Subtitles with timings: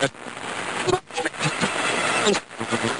[0.00, 0.12] Thank
[2.84, 2.90] you.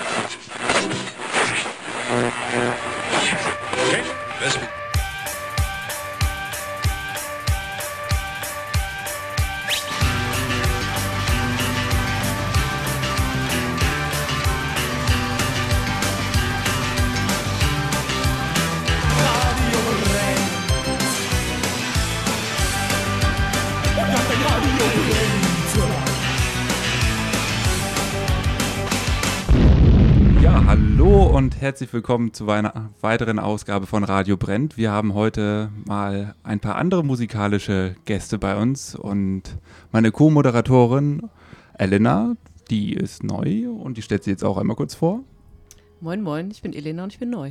[31.75, 34.77] Herzlich willkommen zu einer weiteren Ausgabe von Radio Brennt.
[34.77, 39.43] Wir haben heute mal ein paar andere musikalische Gäste bei uns und
[39.91, 41.29] meine Co-Moderatorin
[41.77, 42.37] Elena,
[42.71, 45.25] die ist neu und die stellt sie jetzt auch einmal kurz vor.
[46.01, 47.51] Moin, moin, ich bin Elena und ich bin neu.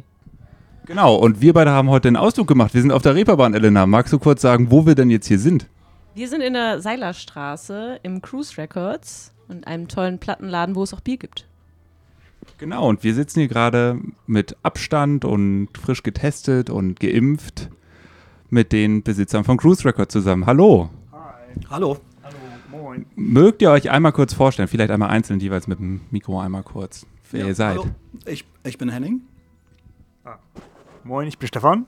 [0.86, 2.74] Genau, und wir beide haben heute einen Ausflug gemacht.
[2.74, 3.86] Wir sind auf der Reeperbahn, Elena.
[3.86, 5.68] Magst du kurz sagen, wo wir denn jetzt hier sind?
[6.16, 11.02] Wir sind in der Seilerstraße im Cruise Records und einem tollen Plattenladen, wo es auch
[11.02, 11.46] Bier gibt.
[12.64, 17.70] Genau, und wir sitzen hier gerade mit Abstand und frisch getestet und geimpft
[18.50, 20.46] mit den Besitzern von Cruise Record zusammen.
[20.46, 20.90] Hallo.
[21.12, 21.20] Hi.
[21.70, 21.98] Hallo.
[22.24, 22.38] Hallo,
[22.72, 23.06] moin.
[23.18, 27.06] Mögt ihr euch einmal kurz vorstellen, vielleicht einmal einzeln jeweils mit dem Mikro einmal kurz,
[27.32, 27.80] wer ja, ihr seid?
[27.80, 27.90] Hallo,
[28.26, 29.24] ich, ich bin Henning.
[30.24, 30.38] Ah.
[31.04, 31.86] Moin, ich bin Stefan.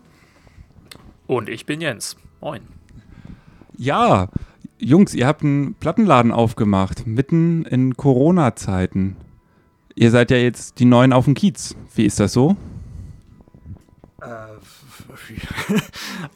[1.26, 2.18] Und ich bin Jens.
[2.42, 2.64] Moin.
[3.78, 4.28] Ja,
[4.78, 9.16] Jungs, ihr habt einen Plattenladen aufgemacht, mitten in Corona-Zeiten.
[9.96, 11.74] Ihr seid ja jetzt die Neuen auf dem Kiez.
[11.96, 12.58] Wie ist das so?
[14.22, 14.26] Äh,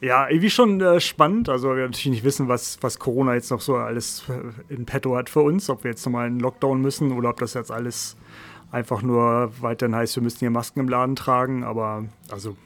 [0.00, 1.50] ja, irgendwie schon äh, spannend.
[1.50, 5.14] Also wir natürlich nicht wissen, was, was Corona jetzt noch so alles äh, in petto
[5.14, 5.68] hat für uns.
[5.68, 8.16] Ob wir jetzt nochmal einen Lockdown müssen oder ob das jetzt alles
[8.70, 11.62] einfach nur weiterhin heißt, wir müssen hier Masken im Laden tragen.
[11.62, 12.56] Aber also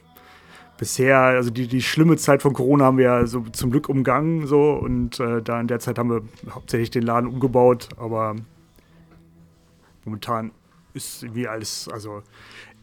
[0.77, 4.47] bisher, also die, die schlimme Zeit von Corona haben wir ja so zum Glück umgangen
[4.47, 6.21] so und äh, da in der Zeit haben wir
[6.51, 8.35] hauptsächlich den Laden umgebaut, aber
[10.05, 10.51] momentan
[10.95, 12.23] ist wie alles, also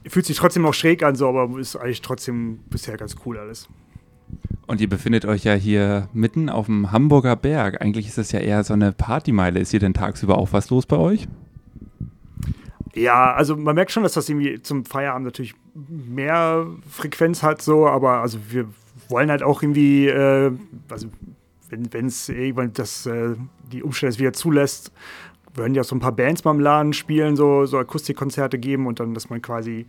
[0.07, 3.69] fühlt sich trotzdem noch schräg an, so, aber ist eigentlich trotzdem bisher ganz cool alles.
[4.67, 7.83] Und ihr befindet euch ja hier mitten auf dem Hamburger Berg.
[7.83, 9.61] Eigentlich ist das ja eher so eine Partymeile.
[9.61, 11.29] Ist hier denn tagsüber auch was los bei euch?
[12.95, 17.86] Ja, also man merkt schon, dass das irgendwie zum Feierabend natürlich mehr Frequenz hat, so,
[17.86, 18.67] aber also wir
[19.09, 20.53] wollen halt auch irgendwie, äh,
[20.91, 21.09] also
[21.70, 23.35] wenn es irgendwann das, äh,
[23.73, 24.92] die Umstände wieder zulässt,
[25.55, 29.01] würden ja so ein paar Bands mal im Laden spielen, so, so Akustikkonzerte geben und
[29.01, 29.86] dann, dass man quasi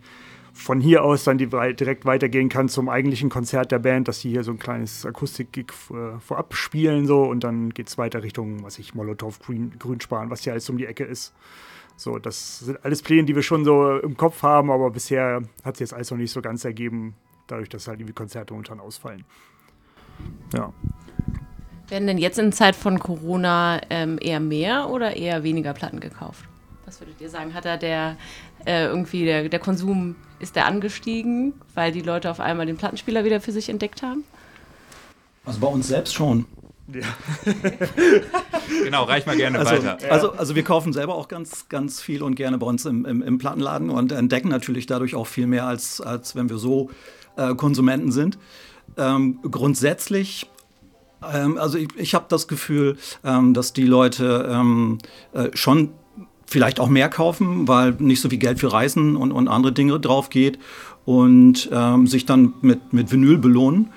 [0.52, 4.30] von hier aus dann die, direkt weitergehen kann zum eigentlichen Konzert der Band, dass sie
[4.30, 8.62] hier so ein kleines Akustik-Gig äh, vorab spielen so und dann geht es weiter Richtung,
[8.62, 11.34] was ich, Molotow, Grün, Grünspan, was hier alles um die Ecke ist.
[11.96, 15.76] So, das sind alles Pläne, die wir schon so im Kopf haben, aber bisher hat
[15.76, 17.14] sich jetzt alles noch nicht so ganz ergeben,
[17.46, 19.24] dadurch, dass halt die Konzerte momentan ausfallen.
[20.54, 20.72] Ja.
[21.88, 26.44] Werden denn jetzt in Zeit von Corona ähm, eher mehr oder eher weniger Platten gekauft?
[26.86, 27.54] Was würdet ihr sagen?
[27.54, 28.16] Hat da der
[28.64, 33.24] äh, irgendwie der, der Konsum ist der angestiegen, weil die Leute auf einmal den Plattenspieler
[33.24, 34.24] wieder für sich entdeckt haben?
[35.44, 36.46] Also bei uns selbst schon.
[36.92, 37.06] Ja.
[38.84, 39.98] genau, reich mal gerne also, weiter.
[40.10, 43.22] Also, also wir kaufen selber auch ganz, ganz viel und gerne bei uns im, im,
[43.22, 46.90] im Plattenladen und entdecken natürlich dadurch auch viel mehr, als, als wenn wir so
[47.36, 48.38] äh, Konsumenten sind.
[48.98, 50.46] Ähm, grundsätzlich
[51.32, 54.98] ähm, also ich, ich habe das Gefühl, ähm, dass die Leute ähm,
[55.32, 55.90] äh, schon
[56.46, 59.98] vielleicht auch mehr kaufen, weil nicht so viel Geld für Reisen und, und andere Dinge
[59.98, 60.58] drauf geht
[61.04, 63.90] und ähm, sich dann mit, mit Vinyl belohnen.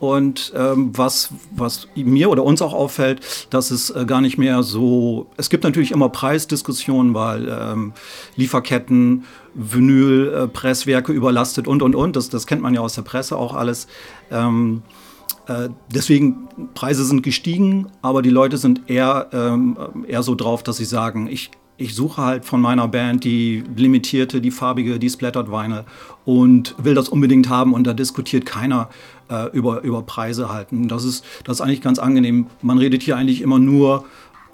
[0.00, 4.62] Und ähm, was, was mir oder uns auch auffällt, dass es äh, gar nicht mehr
[4.62, 7.92] so, es gibt natürlich immer Preisdiskussionen, weil ähm,
[8.36, 9.24] Lieferketten,
[9.54, 13.36] Vinyl, äh, Presswerke überlastet und, und, und, das, das kennt man ja aus der Presse
[13.36, 13.88] auch alles.
[14.30, 15.07] Ähm, äh,
[15.90, 20.84] deswegen, Preise sind gestiegen, aber die Leute sind eher, ähm, eher so drauf, dass sie
[20.84, 25.84] sagen, ich, ich suche halt von meiner Band die limitierte, die farbige, die Splattered Weine
[26.24, 28.90] und will das unbedingt haben und da diskutiert keiner
[29.30, 30.88] äh, über, über Preise halten.
[30.88, 32.48] Das ist, das ist eigentlich ganz angenehm.
[32.60, 34.04] Man redet hier eigentlich immer nur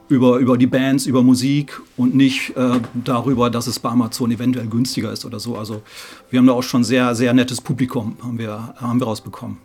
[0.08, 4.66] über, über die Bands, über Musik und nicht äh, darüber, dass es bei Amazon eventuell
[4.66, 5.56] günstiger ist oder so.
[5.56, 5.82] Also
[6.30, 9.56] wir haben da auch schon sehr, sehr nettes Publikum, haben wir, haben wir rausbekommen.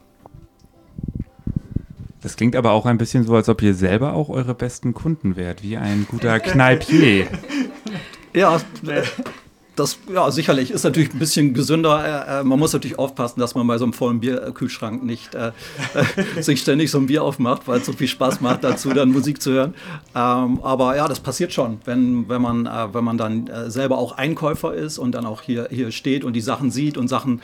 [2.21, 5.36] Das klingt aber auch ein bisschen so, als ob ihr selber auch eure besten Kunden
[5.36, 7.27] wärt, wie ein guter Kneipier.
[8.33, 8.60] ja,
[9.80, 12.27] das ja, sicherlich ist natürlich ein bisschen gesünder.
[12.27, 15.51] Äh, äh, man muss natürlich aufpassen, dass man bei so einem vollen Bierkühlschrank nicht äh,
[16.42, 19.42] sich ständig so ein Bier aufmacht, weil es so viel Spaß macht, dazu dann Musik
[19.42, 19.74] zu hören.
[20.13, 23.98] Ähm, aber ja, das passiert schon, wenn, wenn, man, äh, wenn man dann äh, selber
[23.98, 27.42] auch Einkäufer ist und dann auch hier, hier steht und die Sachen sieht und Sachen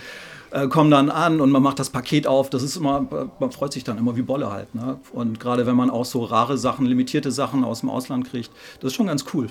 [0.69, 2.49] kommen dann an und man macht das Paket auf.
[2.49, 4.73] Das ist immer, man freut sich dann immer wie Bolle halt.
[4.73, 4.99] Ne?
[5.11, 8.91] Und gerade wenn man auch so rare Sachen, limitierte Sachen aus dem Ausland kriegt, das
[8.91, 9.47] ist schon ganz cool.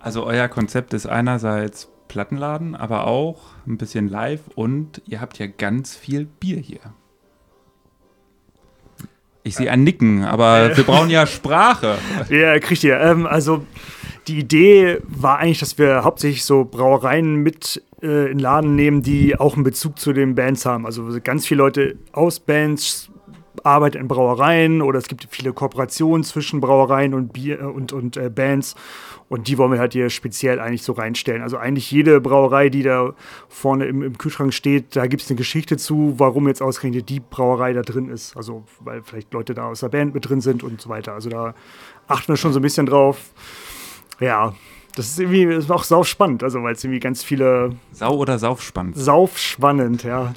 [0.00, 5.46] Also euer Konzept ist einerseits Plattenladen, aber auch ein bisschen live und ihr habt ja
[5.46, 6.80] ganz viel Bier hier.
[9.44, 11.96] Ich sehe ein Nicken, aber wir brauchen ja Sprache.
[12.28, 13.00] Ja, kriegt ihr.
[13.00, 13.64] Ähm, also
[14.28, 19.02] die Idee war eigentlich, dass wir hauptsächlich so Brauereien mit äh, in den Laden nehmen,
[19.02, 20.86] die auch einen Bezug zu den Bands haben.
[20.86, 23.10] Also ganz viele Leute aus Bands
[23.64, 28.30] arbeiten in Brauereien oder es gibt viele Kooperationen zwischen Brauereien und Bier und, und äh,
[28.30, 28.76] Bands.
[29.28, 31.42] Und die wollen wir halt hier speziell eigentlich so reinstellen.
[31.42, 33.14] Also eigentlich jede Brauerei, die da
[33.48, 37.20] vorne im, im Kühlschrank steht, da gibt es eine Geschichte zu, warum jetzt ausgerechnet die
[37.20, 38.36] Brauerei da drin ist.
[38.36, 41.12] Also weil vielleicht Leute da aus der Band mit drin sind und so weiter.
[41.14, 41.54] Also da
[42.06, 43.18] achten wir schon so ein bisschen drauf.
[44.20, 44.54] Ja,
[44.94, 47.76] das ist irgendwie das ist auch saufspannend, also weil es irgendwie ganz viele.
[47.92, 48.96] Sau oder saufspannend?
[48.96, 50.34] Saufspannend, ja.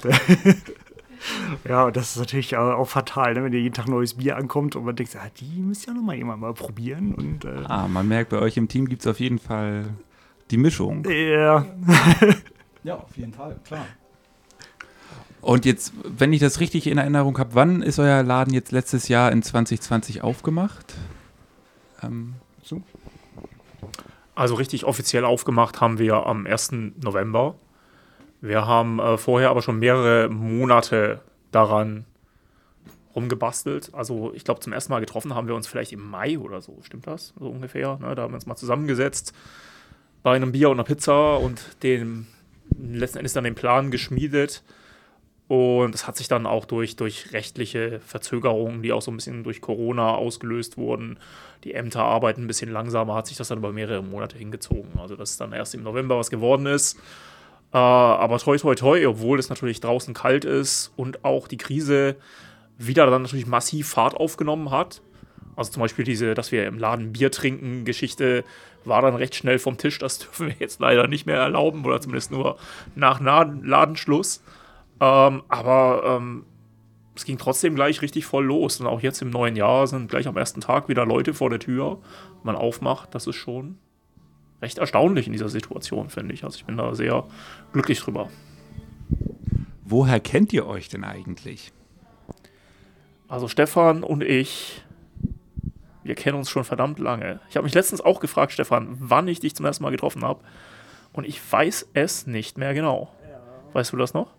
[1.67, 3.43] ja, das ist natürlich auch fatal, ne?
[3.43, 6.03] wenn dir jeden Tag neues Bier ankommt und man denkt, ah, die müsst ja noch
[6.03, 7.15] mal jemand mal probieren.
[7.15, 9.85] Und, äh ah, man merkt, bei euch im Team gibt es auf jeden Fall
[10.51, 11.03] die Mischung.
[11.09, 11.65] Ja.
[12.83, 13.85] ja, auf jeden Fall, klar.
[15.41, 19.07] Und jetzt, wenn ich das richtig in Erinnerung habe, wann ist euer Laden jetzt letztes
[19.07, 20.93] Jahr in 2020 aufgemacht?
[22.03, 22.83] Ähm, so.
[24.35, 26.71] Also richtig offiziell aufgemacht haben wir am 1.
[27.01, 27.55] November.
[28.39, 32.05] Wir haben äh, vorher aber schon mehrere Monate daran
[33.15, 33.93] rumgebastelt.
[33.93, 36.79] Also ich glaube, zum ersten Mal getroffen haben wir uns vielleicht im Mai oder so.
[36.81, 37.33] Stimmt das?
[37.39, 37.97] So ungefähr.
[37.99, 38.15] Ne?
[38.15, 39.33] Da haben wir uns mal zusammengesetzt
[40.23, 42.27] bei einem Bier und einer Pizza und den,
[42.77, 44.63] letzten Endes dann den Plan geschmiedet.
[45.51, 49.43] Und es hat sich dann auch durch, durch rechtliche Verzögerungen, die auch so ein bisschen
[49.43, 51.19] durch Corona ausgelöst wurden,
[51.65, 54.97] die Ämter arbeiten ein bisschen langsamer, hat sich das dann über mehrere Monate hingezogen.
[54.97, 56.97] Also, dass dann erst im November was geworden ist.
[57.73, 62.15] Äh, aber toi, toi, toi, obwohl es natürlich draußen kalt ist und auch die Krise
[62.77, 65.01] wieder dann natürlich massiv Fahrt aufgenommen hat.
[65.57, 68.45] Also zum Beispiel diese, dass wir im Laden Bier trinken, Geschichte
[68.85, 69.99] war dann recht schnell vom Tisch.
[69.99, 72.57] Das dürfen wir jetzt leider nicht mehr erlauben oder zumindest nur
[72.95, 74.41] nach Ladenschluss.
[75.01, 76.45] Ähm, aber ähm,
[77.15, 78.79] es ging trotzdem gleich richtig voll los.
[78.79, 81.59] Und auch jetzt im neuen Jahr sind gleich am ersten Tag wieder Leute vor der
[81.59, 81.99] Tür.
[82.43, 83.77] Man aufmacht, das ist schon
[84.61, 86.43] recht erstaunlich in dieser Situation, finde ich.
[86.43, 87.25] Also ich bin da sehr
[87.73, 88.29] glücklich drüber.
[89.83, 91.73] Woher kennt ihr euch denn eigentlich?
[93.27, 94.83] Also Stefan und ich,
[96.03, 97.39] wir kennen uns schon verdammt lange.
[97.49, 100.43] Ich habe mich letztens auch gefragt, Stefan, wann ich dich zum ersten Mal getroffen habe.
[101.11, 103.11] Und ich weiß es nicht mehr genau.
[103.73, 104.33] Weißt du das noch?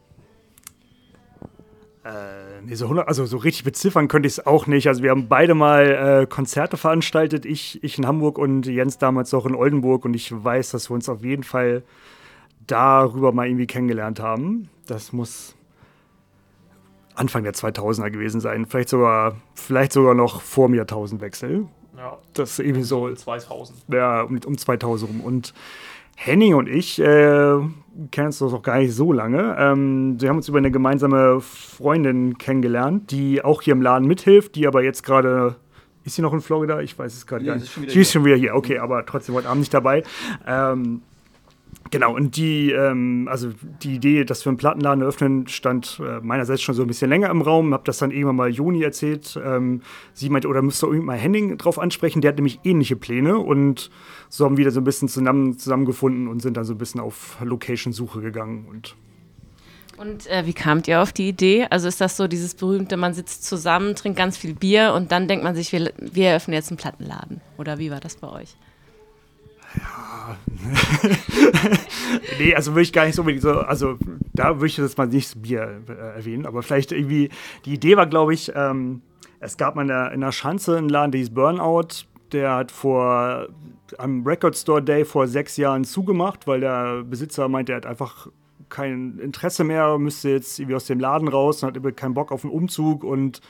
[2.04, 4.88] Äh, nee, so 100, also so richtig beziffern könnte ich es auch nicht.
[4.88, 9.32] Also wir haben beide mal äh, Konzerte veranstaltet, ich, ich in Hamburg und Jens damals
[9.34, 11.84] auch in Oldenburg und ich weiß, dass wir uns auf jeden Fall
[12.66, 14.68] darüber mal irgendwie kennengelernt haben.
[14.86, 15.54] Das muss
[17.14, 21.66] Anfang der 2000er gewesen sein, vielleicht sogar, vielleicht sogar noch vor dem Jahrtausendwechsel.
[21.96, 22.18] Ja.
[22.32, 23.04] Das ist irgendwie so.
[23.04, 23.78] Um 2000.
[23.88, 25.20] Ja, um, um 2000 rum.
[25.20, 25.54] Und
[26.16, 27.58] Henning und ich äh,
[28.10, 29.56] kennen uns doch gar nicht so lange.
[29.58, 34.54] Ähm, wir haben uns über eine gemeinsame Freundin kennengelernt, die auch hier im Laden mithilft,
[34.54, 35.56] die aber jetzt gerade.
[36.04, 36.80] Ist sie noch in Florida?
[36.80, 37.90] Ich weiß es gerade nee, gar nicht.
[37.90, 40.02] Sie ist schon wieder hier, okay, aber trotzdem heute Abend nicht dabei.
[40.44, 41.02] Ähm,
[41.90, 43.50] Genau, und die, ähm, also
[43.82, 47.28] die Idee, dass wir einen Plattenladen eröffnen, stand äh, meinerseits schon so ein bisschen länger
[47.30, 47.74] im Raum.
[47.74, 49.38] Hab das dann irgendwann mal Juni erzählt.
[49.44, 49.82] Ähm,
[50.14, 53.38] sie meinte, oder müsst ihr irgendwie mal Henning drauf ansprechen, der hat nämlich ähnliche Pläne.
[53.38, 53.90] Und
[54.28, 57.00] so haben wir wieder so ein bisschen zusammen, zusammengefunden und sind dann so ein bisschen
[57.00, 58.66] auf Location-Suche gegangen.
[58.70, 58.96] Und
[59.98, 61.66] und äh, wie kamt ihr auf die Idee?
[61.70, 65.28] Also ist das so dieses berühmte, man sitzt zusammen, trinkt ganz viel Bier und dann
[65.28, 67.40] denkt man sich, wir, wir eröffnen jetzt einen Plattenladen?
[67.56, 68.56] Oder wie war das bei euch?
[69.76, 70.11] Ja.
[72.38, 73.96] nee, also würde ich gar nicht so unbedingt so, also
[74.32, 77.30] da würde ich jetzt mal nicht Bier äh, erwähnen, aber vielleicht irgendwie,
[77.64, 79.02] die Idee war, glaube ich, ähm,
[79.40, 82.72] es gab mal in der, in der Schanze einen Laden, der hieß Burnout, der hat
[82.72, 83.48] vor
[83.98, 88.28] am Record Store Day vor sechs Jahren zugemacht, weil der Besitzer meinte, er hat einfach
[88.68, 92.44] kein Interesse mehr, müsste jetzt irgendwie aus dem Laden raus und hat keinen Bock auf
[92.44, 93.40] einen Umzug und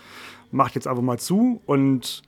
[0.51, 2.23] macht jetzt einfach mal zu und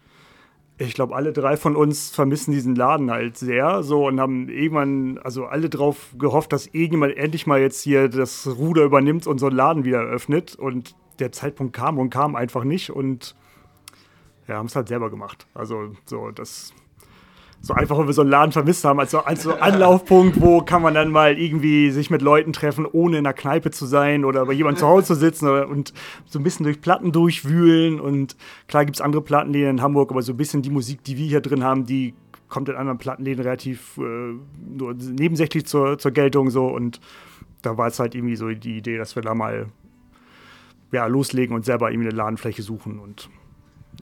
[0.76, 5.18] ich glaube, alle drei von uns vermissen diesen Laden halt sehr so und haben irgendwann,
[5.18, 9.46] also alle drauf gehofft, dass irgendjemand endlich mal jetzt hier das Ruder übernimmt und so
[9.46, 10.56] einen Laden wieder öffnet.
[10.56, 13.36] Und der Zeitpunkt kam und kam einfach nicht und
[14.48, 15.46] ja, haben es halt selber gemacht.
[15.54, 16.74] Also so, das
[17.64, 20.60] so einfach, weil wir so einen Laden vermisst haben, als so, als so Anlaufpunkt, wo
[20.60, 24.26] kann man dann mal irgendwie sich mit Leuten treffen, ohne in der Kneipe zu sein
[24.26, 25.94] oder bei jemandem zu Hause zu sitzen oder, und
[26.26, 28.00] so ein bisschen durch Platten durchwühlen.
[28.00, 28.36] Und
[28.68, 31.26] klar gibt es andere Plattenläden in Hamburg, aber so ein bisschen die Musik, die wir
[31.26, 32.12] hier drin haben, die
[32.50, 34.34] kommt in anderen Plattenläden relativ äh,
[34.76, 37.00] nur nebensächlich zur, zur Geltung so und
[37.62, 39.66] da war es halt irgendwie so die Idee, dass wir da mal
[40.92, 43.30] ja, loslegen und selber irgendwie eine Ladenfläche suchen und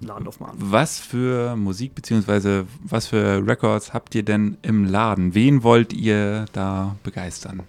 [0.00, 0.56] Laden aufmachen.
[0.58, 2.64] Was für Musik bzw.
[2.82, 5.34] was für Records habt ihr denn im Laden?
[5.34, 7.62] Wen wollt ihr da begeistern?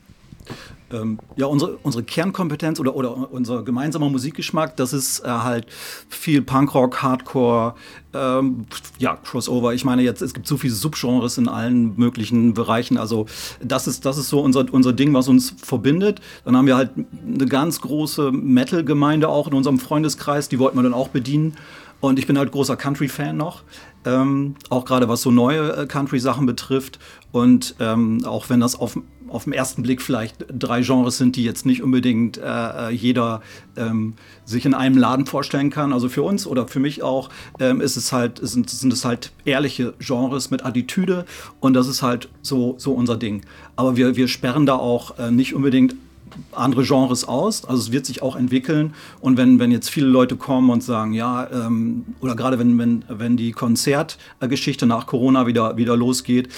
[0.93, 5.65] ähm, ja, unsere, unsere Kernkompetenz oder, oder unser gemeinsamer Musikgeschmack, das ist äh, halt
[6.09, 7.75] viel Punkrock, Hardcore,
[8.13, 8.65] ähm,
[8.99, 9.73] ja, Crossover.
[9.73, 12.97] Ich meine jetzt, es gibt so viele Subgenres in allen möglichen Bereichen.
[12.97, 13.25] Also
[13.61, 16.21] das ist, das ist so unser, unser Ding, was uns verbindet.
[16.45, 20.83] Dann haben wir halt eine ganz große Metal-Gemeinde auch in unserem Freundeskreis, die wollten wir
[20.83, 21.57] dann auch bedienen.
[22.03, 23.63] Und ich bin halt großer Country-Fan noch.
[24.03, 26.99] Ähm, auch gerade was so neue äh, Country-Sachen betrifft.
[27.31, 31.45] Und ähm, auch wenn das auf, auf den ersten Blick vielleicht drei Genres sind, die
[31.45, 33.41] jetzt nicht unbedingt äh, äh, jeder
[33.77, 35.93] ähm, sich in einem Laden vorstellen kann.
[35.93, 37.29] Also für uns oder für mich auch
[37.61, 41.25] ähm, ist es halt, sind, sind es halt ehrliche Genres mit Attitüde
[41.61, 43.45] und das ist halt so, so unser Ding.
[43.77, 45.95] Aber wir, wir sperren da auch äh, nicht unbedingt
[46.51, 47.65] andere Genres aus.
[47.65, 48.93] Also es wird sich auch entwickeln.
[49.21, 53.05] Und wenn, wenn jetzt viele Leute kommen und sagen, ja, ähm, oder gerade wenn, wenn,
[53.07, 56.49] wenn die Konzertgeschichte nach Corona wieder, wieder losgeht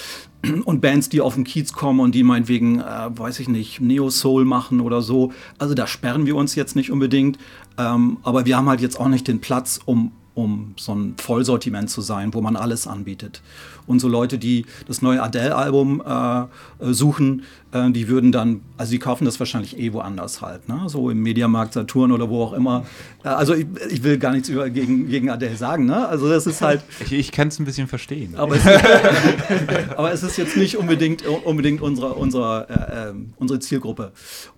[0.66, 4.46] und Bands, die auf den Kiez kommen und die meinetwegen, äh, weiß ich nicht, Neo-Soul
[4.46, 7.38] machen oder so, also da sperren wir uns jetzt nicht unbedingt.
[7.78, 11.90] Ähm, aber wir haben halt jetzt auch nicht den Platz, um um so ein Vollsortiment
[11.90, 13.42] zu sein, wo man alles anbietet.
[13.88, 17.44] Und so Leute, die das neue Adele-Album äh, äh suchen,
[17.76, 20.84] äh, die würden dann, also die kaufen das wahrscheinlich eh woanders halt, ne?
[20.88, 22.86] so im Mediamarkt Saturn oder wo auch immer.
[23.24, 26.08] Äh, also ich, ich, will gar nichts über, gegen, gegen Adele sagen, ne?
[26.08, 26.84] also das ist halt...
[27.02, 28.36] Ich, ich kann es ein bisschen verstehen.
[28.36, 28.66] Aber es,
[29.98, 34.12] aber es, ist jetzt nicht unbedingt, unbedingt unsere, unsere, äh, ähm, unsere Zielgruppe.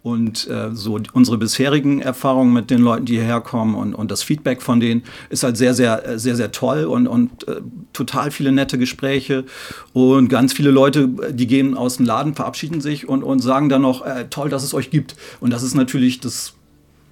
[0.03, 4.23] Und äh, so unsere bisherigen Erfahrungen mit den Leuten, die hierher kommen und, und das
[4.23, 7.45] Feedback von denen ist halt sehr, sehr, sehr, sehr toll und, und
[7.93, 8.77] total viele nette
[9.17, 9.45] Gespräche
[9.93, 13.81] und ganz viele Leute, die gehen aus dem Laden, verabschieden sich und, und sagen dann
[13.81, 15.15] noch, äh, toll, dass es euch gibt.
[15.39, 16.53] Und das ist natürlich, das,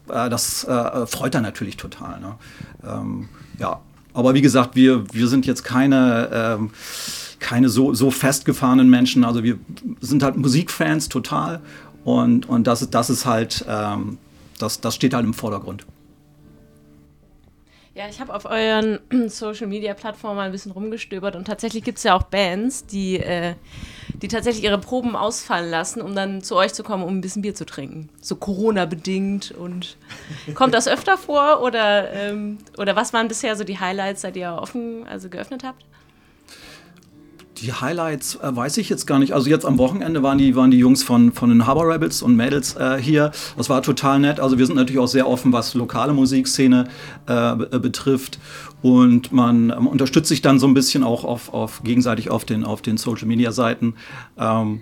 [0.09, 2.19] äh, das äh, freut dann natürlich total.
[2.19, 2.35] Ne?
[2.87, 3.79] Ähm, ja,
[4.13, 6.69] aber wie gesagt, wir, wir sind jetzt keine, ähm,
[7.39, 9.23] keine so, so festgefahrenen Menschen.
[9.23, 9.57] Also wir
[10.01, 11.61] sind halt Musikfans total.
[12.03, 14.17] Und, und das, das ist halt, ähm,
[14.59, 15.85] das, das steht halt im Vordergrund.
[17.95, 18.99] Ja, ich habe auf euren
[19.29, 23.21] Social Media Plattformen mal ein bisschen rumgestöbert und tatsächlich gibt es ja auch Bands, die,
[23.21, 23.55] äh,
[24.21, 27.41] die tatsächlich ihre Proben ausfallen lassen, um dann zu euch zu kommen, um ein bisschen
[27.41, 28.09] Bier zu trinken.
[28.19, 29.95] So Corona-bedingt und
[30.55, 34.51] kommt das öfter vor oder, ähm, oder was waren bisher so die Highlights, seit ihr
[34.51, 35.85] offen, also geöffnet habt?
[37.65, 39.33] Die Highlights äh, weiß ich jetzt gar nicht.
[39.33, 42.35] Also jetzt am Wochenende waren die, waren die Jungs von, von den Harbor Rebels und
[42.35, 43.31] Mädels äh, hier.
[43.57, 44.39] Das war total nett.
[44.39, 46.87] Also wir sind natürlich auch sehr offen, was lokale Musikszene
[47.27, 48.37] äh, äh betrifft.
[48.83, 52.65] Und man ähm, unterstützt sich dann so ein bisschen auch auf, auf gegenseitig auf den,
[52.65, 53.95] auf den Social Media Seiten.
[54.37, 54.81] Ähm,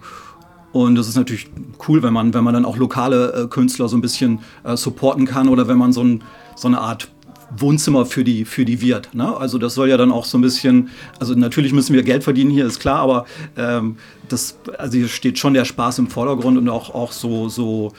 [0.73, 1.49] und das ist natürlich
[1.87, 5.25] cool, wenn man, wenn man dann auch lokale äh, Künstler so ein bisschen äh, supporten
[5.25, 6.21] kann oder wenn man so, ein,
[6.57, 7.12] so eine Art
[7.57, 9.13] Wohnzimmer für die, für die Wirt.
[9.13, 9.35] Ne?
[9.35, 12.51] Also das soll ja dann auch so ein bisschen, also natürlich müssen wir Geld verdienen
[12.51, 13.25] hier, ist klar, aber
[13.57, 13.97] ähm,
[14.29, 17.91] das, also hier steht schon der Spaß im Vordergrund und auch, auch so, so,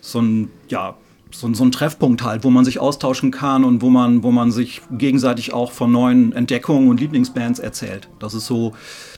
[0.00, 0.96] so ein, ja,
[1.30, 4.50] so, so ein Treffpunkt halt, wo man sich austauschen kann und wo man, wo man
[4.50, 8.08] sich gegenseitig auch von neuen Entdeckungen und Lieblingsbands erzählt.
[8.18, 8.74] Das ist so,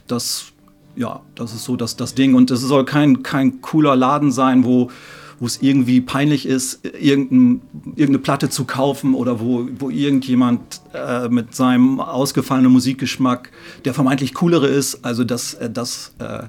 [0.07, 0.53] das,
[0.97, 2.35] ja, das ist so das, das Ding.
[2.35, 4.91] Und es soll kein, kein cooler Laden sein, wo,
[5.41, 11.29] wo es irgendwie peinlich ist, irgendein, irgendeine Platte zu kaufen oder wo, wo irgendjemand äh,
[11.29, 13.53] mit seinem ausgefallenen Musikgeschmack
[13.85, 15.05] der vermeintlich coolere ist.
[15.05, 16.45] Also das, äh, das, äh,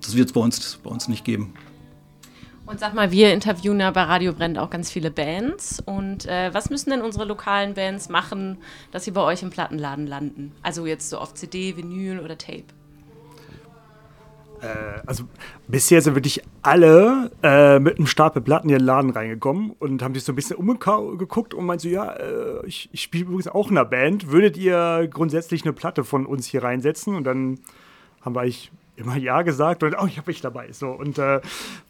[0.00, 1.54] das wird es bei uns, bei uns nicht geben.
[2.66, 5.82] Und sag mal, wir interviewen ja bei Radio Brennt auch ganz viele Bands.
[5.84, 8.58] Und äh, was müssen denn unsere lokalen Bands machen,
[8.90, 10.52] dass sie bei euch im Plattenladen landen?
[10.62, 12.64] Also jetzt so auf CD, Vinyl oder Tape?
[14.64, 15.24] Äh, also
[15.68, 20.14] bisher sind wirklich alle äh, mit einem Stapel Platten in den Laden reingekommen und haben
[20.14, 23.70] sich so ein bisschen umgeguckt und meinten so, ja, äh, ich, ich spiele übrigens auch
[23.70, 24.30] in einer Band.
[24.30, 27.14] Würdet ihr grundsätzlich eine Platte von uns hier reinsetzen?
[27.14, 27.60] Und dann
[28.22, 30.70] haben wir eigentlich immer Ja gesagt und oh, ich habe mich dabei.
[30.72, 31.40] So, und äh,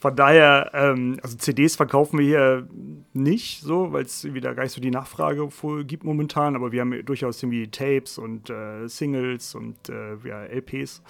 [0.01, 2.69] von daher, ähm, also CDs verkaufen wir hier
[3.13, 5.49] nicht so, weil es wieder gar nicht so die Nachfrage
[5.85, 11.03] gibt momentan, aber wir haben durchaus irgendwie Tapes und äh, Singles und äh, ja, LPs.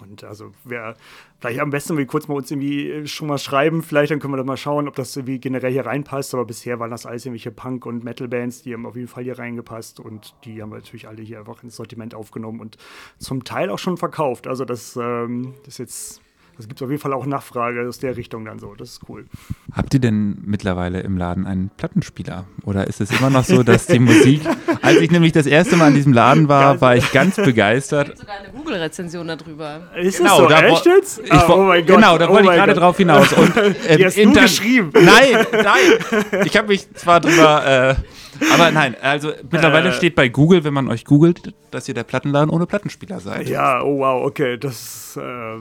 [0.00, 0.94] Und also wer
[1.40, 4.32] vielleicht am besten wir kurz mal uns irgendwie äh, schon mal schreiben, vielleicht dann können
[4.32, 6.34] wir da mal schauen, ob das irgendwie generell hier reinpasst.
[6.34, 9.38] Aber bisher waren das alles irgendwelche Punk- und Metal-Bands, die haben auf jeden Fall hier
[9.38, 12.76] reingepasst und die haben wir natürlich alle hier einfach ins Sortiment aufgenommen und
[13.18, 14.46] zum Teil auch schon verkauft.
[14.46, 16.27] Also das, ähm, das ist jetzt
[16.58, 18.74] das gibt auf jeden Fall auch Nachfrage aus der Richtung dann so.
[18.74, 19.26] Das ist cool.
[19.72, 22.46] Habt ihr denn mittlerweile im Laden einen Plattenspieler?
[22.64, 24.42] Oder ist es immer noch so, dass die Musik.
[24.82, 28.08] Als ich nämlich das erste Mal in diesem Laden war, war ich ganz begeistert.
[28.08, 29.82] Es gibt sogar eine Google-Rezension darüber.
[30.02, 30.46] Ist genau, so?
[30.48, 31.20] Da Echt jetzt?
[31.20, 31.94] Ich, oh, oh mein Gott.
[31.94, 33.32] Genau, da wollte oh ich gerade drauf hinaus.
[33.34, 34.90] Und, ähm, die hast du geschrieben?
[34.94, 36.42] Nein, nein.
[36.44, 37.96] Ich habe mich zwar drüber.
[38.00, 41.94] Äh, aber nein, also mittlerweile äh, steht bei Google, wenn man euch googelt, dass ihr
[41.94, 43.48] der Plattenladen ohne Plattenspieler seid.
[43.48, 44.58] Ja, oh wow, okay.
[44.58, 45.16] Das.
[45.16, 45.60] Äh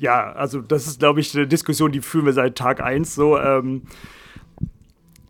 [0.00, 3.38] ja, also das ist, glaube ich, eine Diskussion, die führen wir seit Tag 1 so.
[3.38, 3.82] Ähm,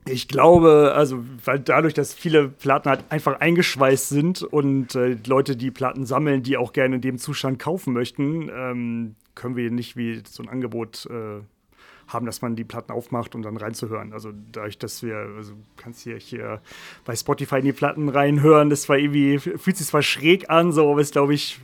[0.08, 5.56] ich glaube, also, weil dadurch, dass viele Platten halt einfach eingeschweißt sind und äh, Leute,
[5.56, 9.96] die Platten sammeln, die auch gerne in dem Zustand kaufen möchten, ähm, können wir nicht
[9.96, 11.40] wie so ein Angebot äh,
[12.06, 14.12] haben, dass man die Platten aufmacht, um dann reinzuhören.
[14.12, 16.60] Also dadurch, dass wir, also kannst hier, hier
[17.04, 20.90] bei Spotify in die Platten reinhören, das war irgendwie, fühlt sich zwar schräg an, so,
[20.90, 21.60] aber ist, glaube ich,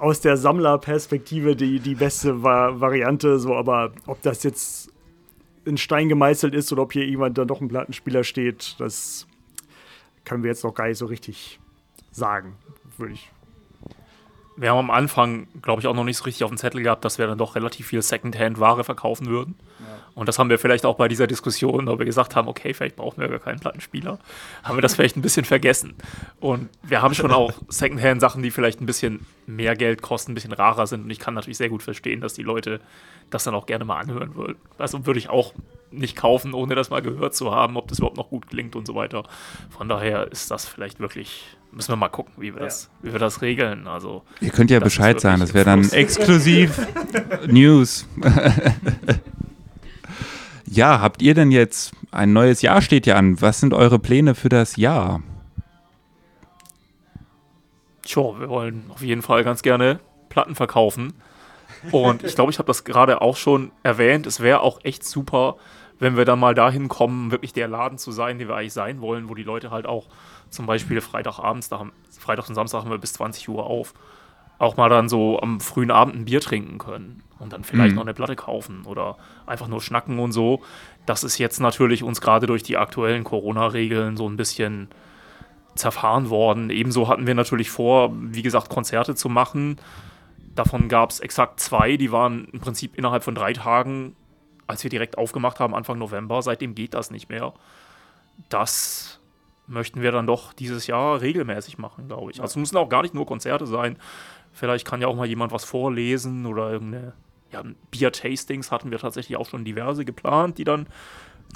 [0.00, 4.90] aus der Sammlerperspektive die, die beste Va Variante, so, aber ob das jetzt
[5.64, 9.26] in Stein gemeißelt ist oder ob hier jemand dann doch ein Plattenspieler steht, das
[10.24, 11.60] können wir jetzt noch gar nicht so richtig
[12.10, 12.56] sagen,
[12.96, 13.30] würde ich.
[14.56, 17.04] Wir haben am Anfang, glaube ich, auch noch nicht so richtig auf dem Zettel gehabt,
[17.04, 19.54] dass wir dann doch relativ viel Secondhand-Ware verkaufen würden.
[19.80, 19.86] Ja.
[20.14, 22.96] Und das haben wir vielleicht auch bei dieser Diskussion, wo wir gesagt haben, okay, vielleicht
[22.96, 24.18] brauchen wir gar keinen Plattenspieler,
[24.62, 25.94] haben wir das vielleicht ein bisschen vergessen.
[26.40, 30.52] Und wir haben schon auch Secondhand-Sachen, die vielleicht ein bisschen mehr Geld kosten, ein bisschen
[30.52, 31.04] rarer sind.
[31.04, 32.80] Und ich kann natürlich sehr gut verstehen, dass die Leute
[33.30, 34.56] das dann auch gerne mal anhören würden.
[34.78, 35.54] Also würde ich auch
[35.92, 38.86] nicht kaufen, ohne das mal gehört zu haben, ob das überhaupt noch gut klingt und
[38.86, 39.24] so weiter.
[39.70, 42.66] Von daher ist das vielleicht wirklich, müssen wir mal gucken, wie wir, ja.
[42.66, 43.86] das, wie wir das regeln.
[43.86, 46.86] Also, Ihr könnt ja Bescheid sagen, das wäre dann exklusiv
[47.46, 48.06] News.
[50.72, 54.36] Ja, habt ihr denn jetzt, ein neues Jahr steht ja an, was sind eure Pläne
[54.36, 55.20] für das Jahr?
[58.02, 59.98] Tja, wir wollen auf jeden Fall ganz gerne
[60.28, 61.12] Platten verkaufen.
[61.90, 64.28] Und ich glaube, ich habe das gerade auch schon erwähnt.
[64.28, 65.56] Es wäre auch echt super,
[65.98, 69.00] wenn wir dann mal dahin kommen, wirklich der Laden zu sein, den wir eigentlich sein
[69.00, 70.06] wollen, wo die Leute halt auch
[70.50, 73.92] zum Beispiel Freitagabends, da haben, Freitag und Samstag haben wir bis 20 Uhr auf,
[74.60, 77.96] auch mal dann so am frühen Abend ein Bier trinken können und dann vielleicht mhm.
[77.96, 80.62] noch eine Platte kaufen oder einfach nur schnacken und so.
[81.06, 84.88] Das ist jetzt natürlich uns gerade durch die aktuellen Corona-Regeln so ein bisschen
[85.74, 86.68] zerfahren worden.
[86.68, 89.78] Ebenso hatten wir natürlich vor, wie gesagt, Konzerte zu machen.
[90.54, 94.14] Davon gab es exakt zwei, die waren im Prinzip innerhalb von drei Tagen,
[94.66, 96.42] als wir direkt aufgemacht haben, Anfang November.
[96.42, 97.54] Seitdem geht das nicht mehr.
[98.50, 99.20] Das
[99.70, 102.40] möchten wir dann doch dieses Jahr regelmäßig machen, glaube ich.
[102.42, 103.96] Also es müssen auch gar nicht nur Konzerte sein.
[104.52, 107.12] Vielleicht kann ja auch mal jemand was vorlesen oder irgendeine
[107.52, 110.86] ja, Bier-Tastings hatten wir tatsächlich auch schon diverse geplant, die dann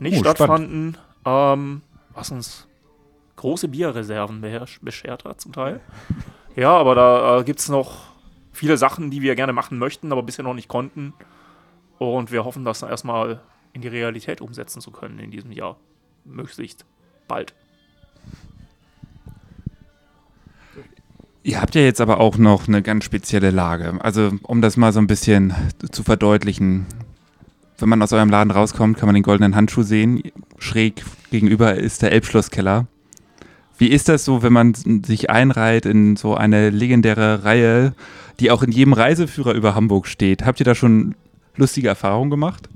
[0.01, 0.99] nicht oh, stattfanden.
[1.25, 2.69] Ähm, was uns
[3.37, 4.45] große Bierreserven
[4.83, 5.81] beschert hat zum Teil.
[6.57, 8.13] Ja, aber da äh, gibt es noch
[8.53, 11.13] viele Sachen, die wir gerne machen möchten, aber bisher noch nicht konnten.
[11.99, 13.41] Und wir hoffen, das erstmal
[13.73, 15.77] in die Realität umsetzen zu können in diesem Jahr.
[16.25, 16.87] Möglichst
[17.27, 17.55] bald.
[21.47, 23.99] Ihr habt ja jetzt aber auch noch eine ganz spezielle Lage.
[24.01, 25.53] Also, um das mal so ein bisschen
[25.93, 26.87] zu verdeutlichen.
[27.79, 30.23] Wenn man aus eurem Laden rauskommt, kann man den goldenen Handschuh sehen.
[30.59, 32.87] Schräg gegenüber ist der Elbschlosskella.
[33.77, 34.73] Wie ist das so, wenn man
[35.05, 37.93] sich einreiht in so eine legendäre Reihe,
[38.41, 40.47] die auch in jedem Reiseführer über Hamburg steht?
[40.47, 41.15] Habt ihr da schon
[41.57, 42.71] lustige Erfahrungen gemacht?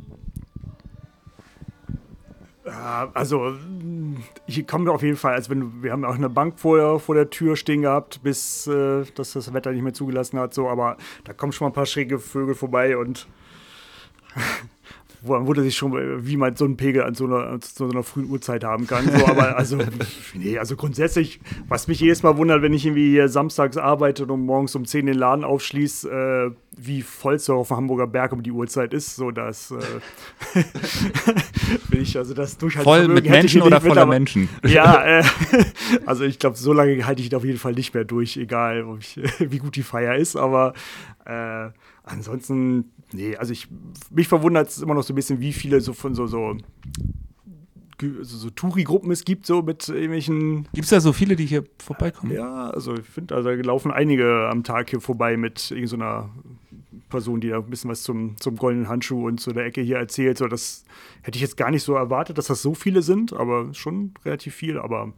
[3.14, 3.54] Also
[4.46, 7.30] ich komme auf jeden Fall, also wenn wir haben auch eine Bank vor, vor der
[7.30, 11.32] Tür stehen gehabt, bis äh, dass das Wetter nicht mehr zugelassen hat, so, aber da
[11.32, 13.26] kommen schon mal ein paar schräge Vögel vorbei und
[15.20, 15.92] wo man wundert sich schon,
[16.26, 19.10] wie man so einen Pegel an so einer, so einer frühen Uhrzeit haben kann.
[19.10, 19.78] So, aber also,
[20.34, 24.74] nee, also grundsätzlich, was mich jedes Mal wundert, wenn ich irgendwie samstags arbeite und morgens
[24.74, 26.50] um 10 den Laden aufschließe, äh,
[26.80, 30.62] wie voll es auf dem Hamburger Berg um die Uhrzeit ist, so dass äh,
[31.90, 34.48] bin ich, also das Voll mit Menschen oder voller mit, Menschen?
[34.64, 35.24] Ja, äh,
[36.06, 39.20] also ich glaube, so lange halte ich auf jeden Fall nicht mehr durch, egal ich,
[39.38, 40.74] wie gut die Feier ist, aber
[41.24, 41.70] äh,
[42.04, 43.68] ansonsten Nee, also ich,
[44.10, 46.56] mich verwundert es immer noch so ein bisschen, wie viele so von so, so
[48.00, 50.68] so, so Touri-Gruppen es gibt, so mit irgendwelchen.
[50.72, 52.32] Gibt es da so viele, die hier vorbeikommen?
[52.32, 56.48] Ja, also ich finde, also da laufen einige am Tag hier vorbei mit irgendeiner so
[57.08, 59.96] Person, die da ein bisschen was zum, zum goldenen Handschuh und zu der Ecke hier
[59.96, 60.38] erzählt.
[60.38, 60.84] So, das
[61.22, 64.54] hätte ich jetzt gar nicht so erwartet, dass das so viele sind, aber schon relativ
[64.54, 64.78] viel.
[64.78, 65.12] Aber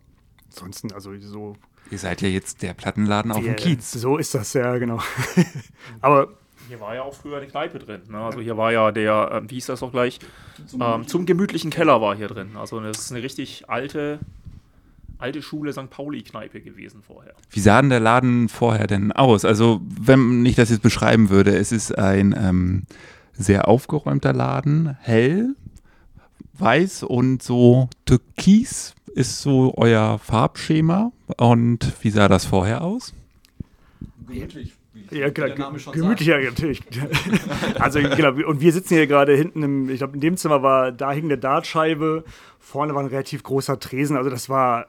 [0.47, 1.57] ansonsten, also so.
[1.91, 3.91] Ihr seid ja jetzt der Plattenladen auf dem Kiez.
[3.93, 5.01] So ist das, ja, genau.
[6.01, 8.03] aber hier war ja auch früher eine Kneipe drin.
[8.09, 8.19] Ne?
[8.19, 10.19] Also hier war ja der, äh, wie hieß das auch gleich?
[10.67, 12.57] Zum, ähm, zum, gemütlichen Keller war hier drin.
[12.57, 14.21] Also das ist eine richtig alte,
[15.19, 15.91] alte Schule St.
[15.91, 17.35] Pauli-Kneipe gewesen vorher.
[17.51, 19.45] Wie sah denn der Laden vorher denn aus?
[19.45, 22.85] Also, wenn ich das jetzt beschreiben würde, es ist ein ähm,
[23.33, 25.55] sehr aufgeräumter Laden, hell,
[26.55, 31.13] weiß und so türkis ist so euer Farbschema.
[31.37, 33.13] Und wie sah das vorher aus?
[34.27, 34.75] Gemütlich.
[35.11, 36.83] Ja, genau, gemütlicher natürlich.
[37.79, 40.93] also genau, und wir sitzen hier gerade hinten im, ich glaube in dem Zimmer war,
[40.93, 42.25] da hing eine Dartscheibe,
[42.59, 44.87] vorne war ein relativ großer Tresen, also das war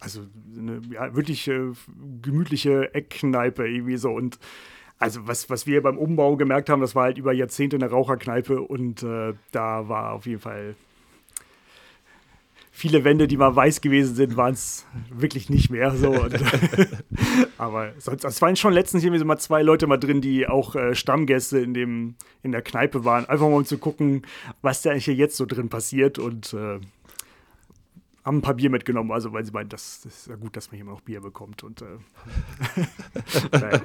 [0.00, 0.20] also
[0.56, 1.72] eine ja, wirklich äh,
[2.22, 4.10] gemütliche Eckkneipe irgendwie so.
[4.10, 4.38] Und
[4.98, 8.60] also was, was wir beim Umbau gemerkt haben, das war halt über Jahrzehnte eine Raucherkneipe.
[8.60, 10.76] Und äh, da war auf jeden Fall
[12.76, 16.10] viele Wände, die mal weiß gewesen sind, waren es wirklich nicht mehr so.
[16.22, 16.34] Und,
[17.56, 20.74] aber sonst, es waren schon letztens irgendwie so mal zwei Leute mal drin, die auch
[20.74, 24.22] äh, Stammgäste in, dem, in der Kneipe waren, einfach mal um zu gucken,
[24.60, 26.80] was da eigentlich hier jetzt so drin passiert und äh,
[28.24, 30.72] haben ein paar Bier mitgenommen, also weil sie meinen, das, das ist ja gut, dass
[30.72, 31.86] man hier mal auch Bier bekommt und äh,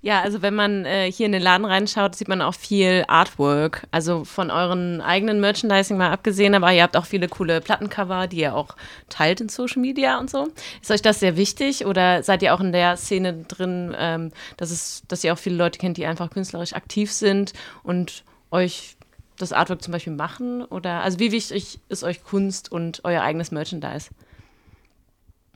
[0.00, 3.86] Ja, also wenn man äh, hier in den Laden reinschaut, sieht man auch viel Artwork.
[3.90, 8.38] Also von euren eigenen Merchandising mal abgesehen, aber ihr habt auch viele coole Plattencover, die
[8.38, 8.76] ihr auch
[9.08, 10.48] teilt in Social Media und so.
[10.80, 14.70] Ist euch das sehr wichtig oder seid ihr auch in der Szene drin, ähm, dass,
[14.70, 18.96] es, dass ihr auch viele Leute kennt, die einfach künstlerisch aktiv sind und euch
[19.36, 20.64] das Artwork zum Beispiel machen?
[20.64, 24.10] Oder also wie wichtig ist euch Kunst und euer eigenes Merchandise?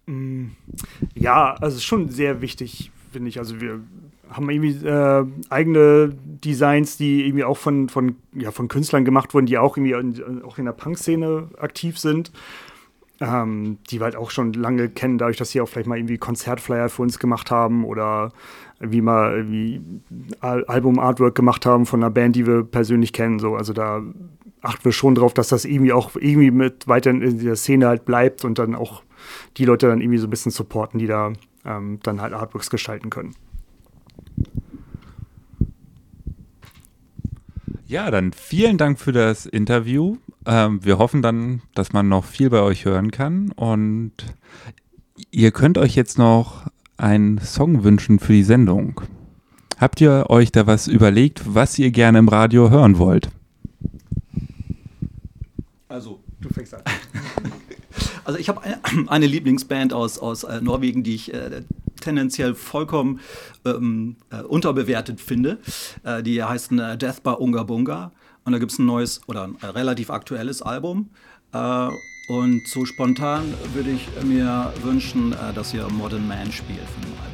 [0.07, 0.49] Mm,
[1.15, 3.39] ja, also schon sehr wichtig, finde ich.
[3.39, 3.81] Also wir
[4.31, 9.47] haben irgendwie äh, eigene Designs, die irgendwie auch von, von, ja, von Künstlern gemacht wurden,
[9.47, 12.33] die auch irgendwie in, auch in der Punk-Szene aktiv sind.
[13.21, 16.19] Ähm, die wir halt auch schon lange kennen, dadurch, dass sie auch vielleicht mal irgendwie
[16.19, 18.33] Konzertflyer für uns gemacht haben oder
[18.81, 19.81] wie mal irgendwie
[20.41, 23.39] Al Album-Artwork gemacht haben von einer Band, die wir persönlich kennen.
[23.39, 23.55] So.
[23.55, 24.03] Also da
[24.61, 28.05] achten wir schon drauf, dass das irgendwie auch irgendwie mit weiter in der Szene halt
[28.05, 29.03] bleibt und dann auch
[29.57, 31.33] die Leute dann irgendwie so ein bisschen supporten, die da
[31.65, 33.35] ähm, dann halt Artworks gestalten können.
[37.87, 40.17] Ja, dann vielen Dank für das Interview.
[40.47, 43.53] Ähm, wir hoffen dann, dass man noch viel bei euch hören kann.
[43.53, 44.13] Und
[45.31, 49.03] ihr könnt euch jetzt noch einen Song wünschen für die Sendung.
[49.79, 53.31] Habt ihr euch da was überlegt, was ihr gerne im Radio hören wollt?
[55.89, 56.83] Also, du fängst an.
[58.25, 61.63] Also ich habe eine, eine, Lieblingsband aus, aus äh, Norwegen, die ich äh,
[62.01, 63.21] tendenziell vollkommen
[63.65, 65.59] ähm, äh, unterbewertet finde.
[66.05, 68.13] Äh, die heißen äh, Death by Unga Bunga.
[68.45, 71.11] Und da gibt es ein neues oder ein relativ aktuelles Album.
[71.53, 71.89] Äh,
[72.29, 77.13] und so spontan würde ich mir wünschen, äh, dass ihr Modern Man spielt von dem
[77.13, 77.33] Album.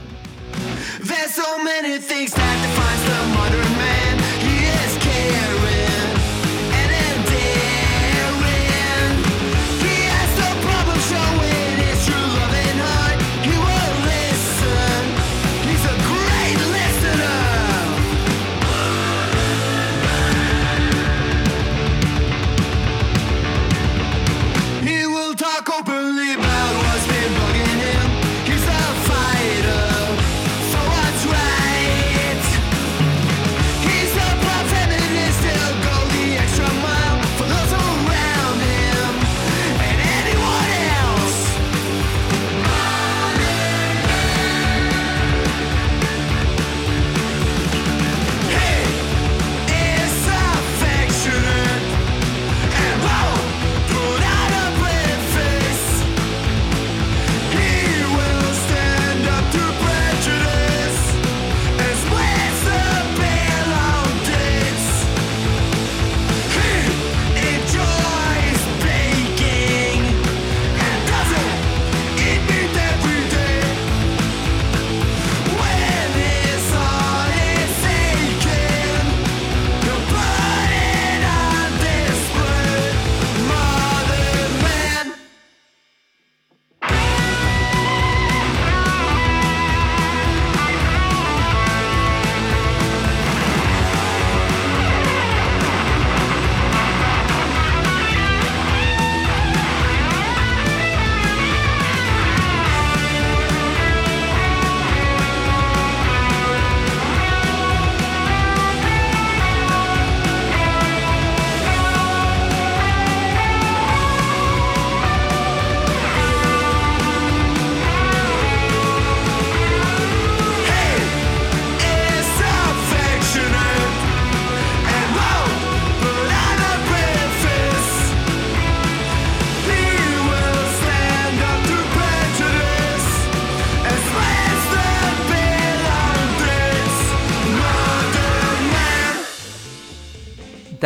[1.07, 4.19] There's so many things that defines the modern man.
[4.41, 5.78] He is caring.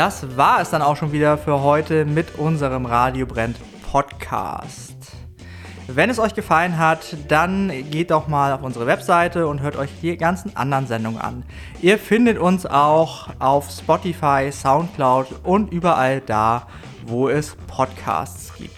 [0.03, 3.57] Das war es dann auch schon wieder für heute mit unserem Radio Brennt
[3.89, 4.97] Podcast.
[5.87, 9.91] Wenn es euch gefallen hat, dann geht doch mal auf unsere Webseite und hört euch
[10.03, 11.45] die ganzen anderen Sendungen an.
[11.81, 16.67] Ihr findet uns auch auf Spotify, Soundcloud und überall da,
[17.07, 18.75] wo es Podcasts gibt.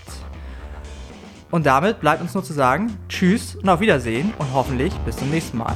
[1.50, 5.30] Und damit bleibt uns nur zu sagen, tschüss und auf Wiedersehen und hoffentlich bis zum
[5.30, 5.74] nächsten Mal.